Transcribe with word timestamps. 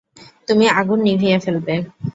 তুমি 0.47 0.65
আগুন 0.79 0.99
নিভিয়ে 1.01 1.37
ফেলবে। 1.39 1.75